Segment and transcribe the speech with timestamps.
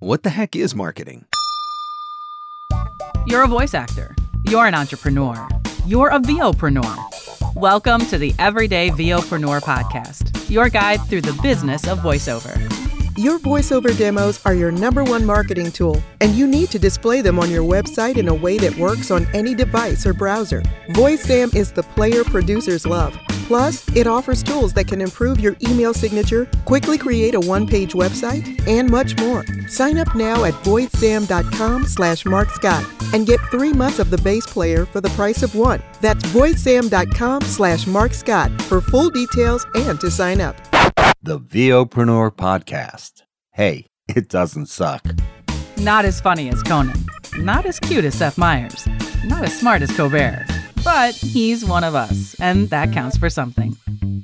[0.00, 1.24] What the heck is marketing?
[3.26, 4.14] You're a voice actor.
[4.44, 5.48] You're an entrepreneur.
[5.86, 7.54] You're a VOpreneur.
[7.56, 12.54] Welcome to the Everyday VOpreneur podcast, your guide through the business of voiceover.
[13.16, 17.38] Your voiceover demos are your number one marketing tool, and you need to display them
[17.38, 20.60] on your website in a way that works on any device or browser.
[20.90, 23.18] VoiceZam is the player producers love.
[23.46, 28.60] Plus, it offers tools that can improve your email signature, quickly create a one-page website,
[28.66, 29.44] and much more.
[29.68, 34.84] Sign up now at voicezam.com slash markscott and get three months of the base player
[34.84, 35.80] for the price of one.
[36.00, 40.56] That's voicezam.com slash markscott for full details and to sign up.
[41.22, 43.22] The VOpreneur Podcast.
[43.52, 45.04] Hey, it doesn't suck.
[45.78, 47.04] Not as funny as Conan,
[47.36, 48.88] not as cute as Seth Meyers,
[49.24, 50.46] not as smart as Colbert,
[50.86, 53.76] but he's one of us, and that counts for something.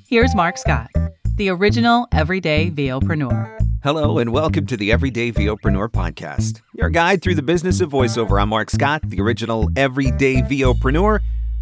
[0.06, 0.92] Here's Mark Scott,
[1.34, 3.58] the original everyday VOpreneur.
[3.82, 8.40] Hello, and welcome to the Everyday VOpreneur Podcast, your guide through the business of voiceover.
[8.40, 11.18] I'm Mark Scott, the original everyday VOpreneur,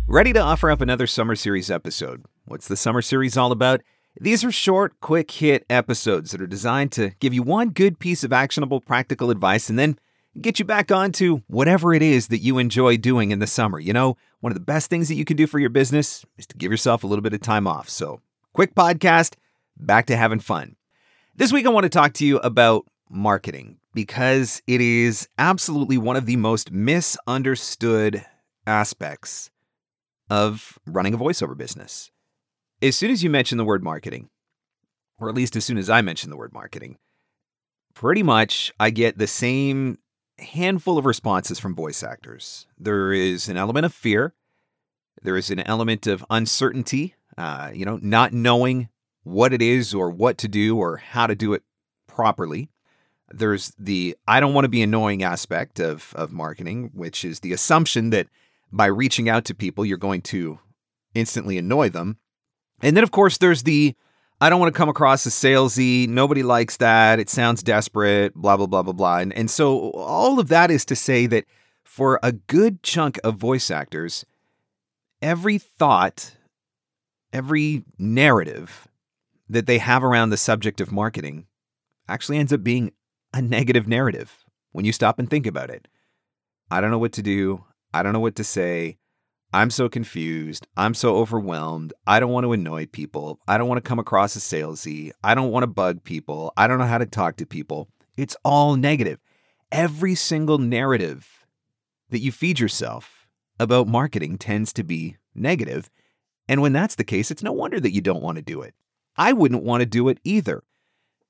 [0.07, 2.23] ready to offer up another summer series episode.
[2.45, 3.81] What's the summer series all about?
[4.21, 8.23] These are short, quick hit episodes that are designed to give you one good piece
[8.23, 9.99] of actionable, practical advice and then
[10.39, 13.79] get you back onto whatever it is that you enjoy doing in the summer.
[13.79, 16.47] You know, one of the best things that you can do for your business is
[16.49, 17.89] to give yourself a little bit of time off.
[17.89, 18.21] So,
[18.53, 19.35] quick podcast,
[19.77, 20.77] back to having fun.
[21.35, 26.17] This week, I want to talk to you about marketing because it is absolutely one
[26.17, 28.25] of the most misunderstood
[28.67, 29.51] aspects
[30.29, 32.11] of running a voiceover business.
[32.81, 34.31] As soon as you mention the word marketing,
[35.19, 36.99] or at least as soon as I mention the word marketing,
[37.95, 39.99] pretty much I get the same
[40.41, 42.67] handful of responses from voice actors.
[42.79, 44.35] There is an element of fear,
[45.23, 48.89] there is an element of uncertainty, uh, you know, not knowing
[49.23, 51.63] what it is or what to do or how to do it
[52.07, 52.71] properly.
[53.29, 57.53] There's the I don't want to be annoying aspect of, of marketing, which is the
[57.53, 58.29] assumption that
[58.73, 60.59] by reaching out to people, you're going to
[61.15, 62.19] instantly annoy them.
[62.83, 63.95] And then, of course, there's the
[64.41, 66.09] I don't want to come across as salesy.
[66.09, 67.19] Nobody likes that.
[67.19, 69.19] It sounds desperate, blah, blah, blah, blah, blah.
[69.19, 71.45] And, and so all of that is to say that
[71.85, 74.25] for a good chunk of voice actors,
[75.21, 76.37] every thought,
[77.33, 78.89] every narrative
[79.49, 81.47] that they have around the subject of marketing
[82.09, 82.93] actually ends up being
[83.35, 85.87] a negative narrative when you stop and think about it.
[86.71, 87.65] I don't know what to do.
[87.93, 88.99] I don't know what to say.
[89.53, 90.69] I'm so confused.
[90.77, 91.93] I'm so overwhelmed.
[92.07, 93.41] I don't want to annoy people.
[93.49, 95.11] I don't want to come across as salesy.
[95.25, 96.53] I don't want to bug people.
[96.57, 97.89] I don't know how to talk to people.
[98.17, 99.19] It's all negative.
[99.73, 101.47] Every single narrative
[102.11, 103.29] that you feed yourself
[103.59, 105.91] about marketing tends to be negative.
[106.49, 108.75] And when that's the case, it's no wonder that you don't want to do it.
[109.17, 110.63] I wouldn't want to do it either.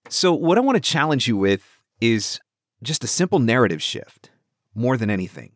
[0.08, 2.40] So, what I want to challenge you with is
[2.82, 4.30] just a simple narrative shift
[4.74, 5.52] more than anything.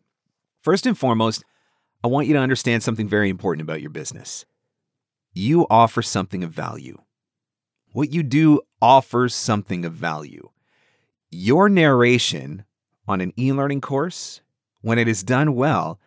[0.60, 1.44] First and foremost,
[2.04, 4.44] I want you to understand something very important about your business.
[5.32, 6.98] You offer something of value.
[7.92, 10.50] What you do offers something of value.
[11.30, 12.66] Your narration
[13.08, 14.42] on an e learning course,
[14.82, 15.98] when it is done well,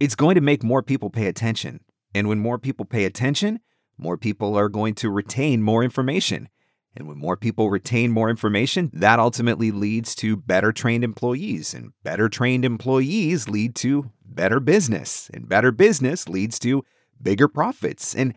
[0.00, 1.84] it's going to make more people pay attention.
[2.12, 3.60] And when more people pay attention,
[3.96, 6.48] more people are going to retain more information.
[6.96, 11.74] And when more people retain more information, that ultimately leads to better trained employees.
[11.74, 15.28] And better trained employees lead to better business.
[15.34, 16.84] And better business leads to
[17.20, 18.14] bigger profits.
[18.14, 18.36] And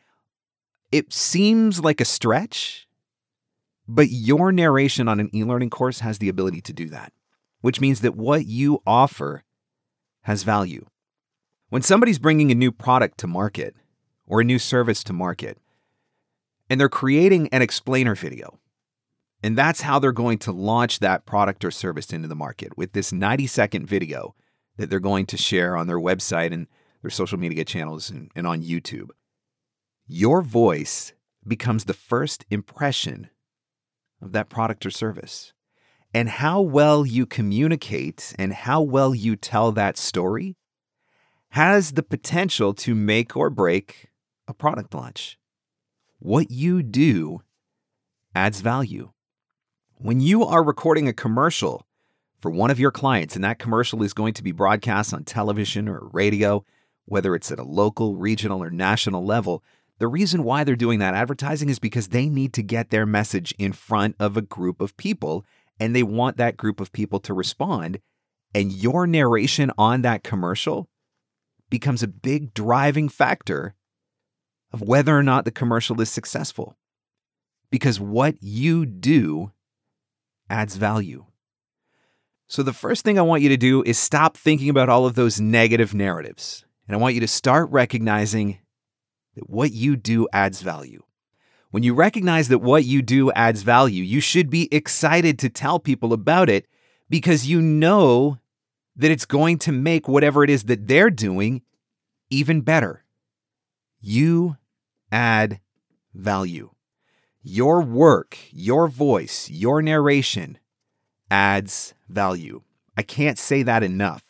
[0.92, 2.88] it seems like a stretch,
[3.88, 7.14] but your narration on an e learning course has the ability to do that,
[7.62, 9.44] which means that what you offer
[10.24, 10.88] has value.
[11.70, 13.76] When somebody's bringing a new product to market
[14.26, 15.60] or a new service to market,
[16.68, 18.60] and they're creating an explainer video.
[19.44, 22.94] And that's how they're going to launch that product or service into the market with
[22.94, 24.36] this 90 second video
[24.78, 26.68] that they're going to share on their website and
[27.02, 29.10] their social media channels and, and on YouTube.
[30.08, 31.14] Your voice
[31.48, 33.30] becomes the first impression
[34.22, 35.54] of that product or service.
[36.14, 40.58] And how well you communicate and how well you tell that story
[41.52, 44.10] has the potential to make or break
[44.48, 45.38] a product launch
[46.22, 47.42] what you do
[48.36, 49.12] adds value.
[49.96, 51.88] When you are recording a commercial
[52.42, 55.88] for one of your clients, and that commercial is going to be broadcast on television
[55.88, 56.66] or radio,
[57.06, 59.64] whether it's at a local, regional, or national level,
[60.00, 63.54] the reason why they're doing that advertising is because they need to get their message
[63.60, 65.46] in front of a group of people
[65.80, 68.00] and they want that group of people to respond.
[68.56, 70.90] And your narration on that commercial
[71.70, 73.76] becomes a big driving factor
[74.74, 76.76] of whether or not the commercial is successful.
[77.70, 79.52] Because what you do
[80.50, 81.26] adds value.
[82.52, 85.16] So, the first thing I want you to do is stop thinking about all of
[85.16, 86.66] those negative narratives.
[86.86, 88.60] And I want you to start recognizing
[89.36, 91.02] that what you do adds value.
[91.70, 95.80] When you recognize that what you do adds value, you should be excited to tell
[95.80, 96.68] people about it
[97.10, 98.38] because you know
[98.98, 101.62] that it's going to make whatever it is that they're doing
[102.30, 103.06] even better.
[104.02, 104.58] You
[105.10, 105.62] add
[106.14, 106.72] value.
[107.42, 110.58] Your work, your voice, your narration
[111.32, 112.62] adds value.
[112.96, 114.24] I can't say that enough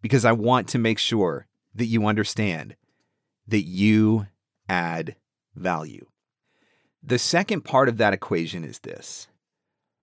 [0.00, 2.76] because I want to make sure that you understand
[3.48, 4.26] that you
[4.68, 5.16] add
[5.56, 6.06] value.
[7.02, 9.26] The second part of that equation is this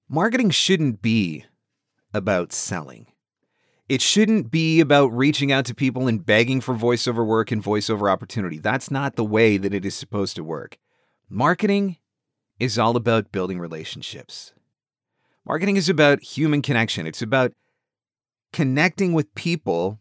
[0.10, 1.46] marketing shouldn't be
[2.14, 3.08] about selling.
[3.88, 8.12] It shouldn't be about reaching out to people and begging for voiceover work and voiceover
[8.12, 8.58] opportunity.
[8.58, 10.80] That's not the way that it is supposed to work.
[11.30, 11.98] Marketing
[12.60, 14.54] is all about building relationships.
[15.47, 17.06] Marketing is about human connection.
[17.06, 17.53] It's about
[18.51, 20.00] connecting with people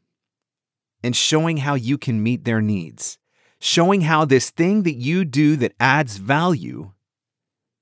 [1.03, 3.19] and showing how you can meet their needs,
[3.61, 6.93] showing how this thing that you do that adds value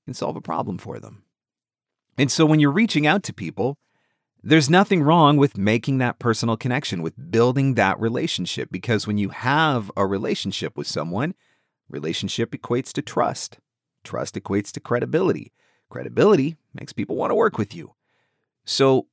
[0.03, 1.23] can solve a problem for them.
[2.17, 3.77] And so when you're reaching out to people,
[4.43, 9.29] there's nothing wrong with making that personal connection, with building that relationship, because when you
[9.29, 11.33] have a relationship with someone,
[11.87, 13.59] relationship equates to trust.
[14.03, 15.53] Trust equates to credibility.
[15.89, 17.93] Credibility makes people want to work with you.
[18.65, 19.07] So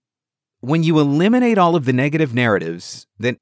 [0.61, 3.39] when you eliminate all of the negative narratives that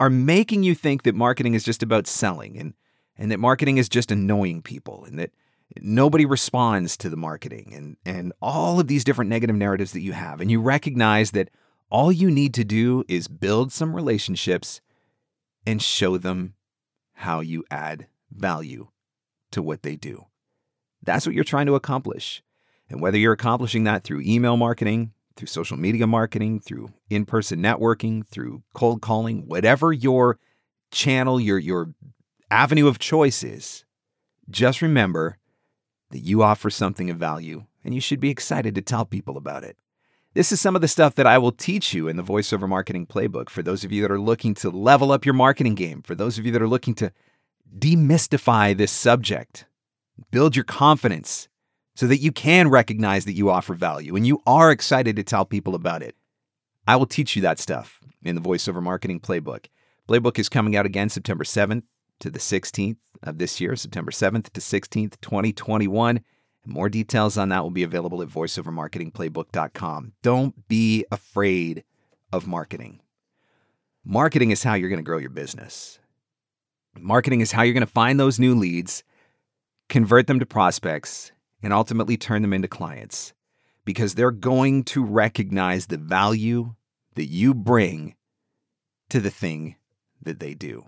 [0.00, 2.74] are making you think that marketing is just about selling and,
[3.16, 5.30] and that marketing is just annoying people and that
[5.80, 10.12] nobody responds to the marketing and, and all of these different negative narratives that you
[10.12, 11.50] have, and you recognize that
[11.90, 14.80] all you need to do is build some relationships
[15.66, 16.54] and show them
[17.14, 18.88] how you add value
[19.50, 20.26] to what they do.
[21.02, 22.42] That's what you're trying to accomplish.
[22.92, 27.60] And whether you're accomplishing that through email marketing, through social media marketing, through in person
[27.60, 30.38] networking, through cold calling, whatever your
[30.90, 31.94] channel, your, your
[32.50, 33.86] avenue of choice is,
[34.50, 35.38] just remember
[36.10, 39.64] that you offer something of value and you should be excited to tell people about
[39.64, 39.78] it.
[40.34, 43.06] This is some of the stuff that I will teach you in the voiceover marketing
[43.06, 46.14] playbook for those of you that are looking to level up your marketing game, for
[46.14, 47.10] those of you that are looking to
[47.78, 49.64] demystify this subject,
[50.30, 51.48] build your confidence
[51.94, 55.44] so that you can recognize that you offer value and you are excited to tell
[55.44, 56.16] people about it.
[56.86, 59.66] I will teach you that stuff in the voiceover marketing playbook.
[60.08, 61.84] Playbook is coming out again September 7th
[62.20, 66.20] to the 16th of this year, September 7th to 16th, 2021.
[66.64, 70.12] more details on that will be available at voiceovermarketingplaybook.com.
[70.22, 71.84] Don't be afraid
[72.32, 73.00] of marketing.
[74.04, 75.98] Marketing is how you're going to grow your business.
[76.98, 79.02] Marketing is how you're going to find those new leads,
[79.88, 83.32] convert them to prospects, and ultimately turn them into clients
[83.84, 86.74] because they're going to recognize the value
[87.14, 88.14] that you bring
[89.10, 89.76] to the thing
[90.22, 90.86] that they do.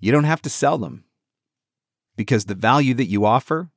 [0.00, 1.04] You don't have to sell them
[2.16, 3.70] because the value that you offer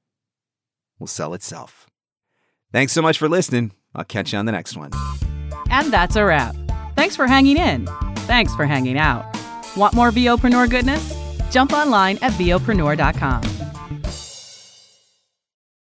[0.99, 1.87] will sell itself.
[2.71, 3.71] Thanks so much for listening.
[3.93, 4.91] I'll catch you on the next one.
[5.69, 6.55] And that's a wrap.
[6.95, 7.87] Thanks for hanging in.
[8.25, 9.25] Thanks for hanging out.
[9.77, 11.13] Want more VOpreneur goodness?
[11.51, 13.54] Jump online at VOpreneur.com.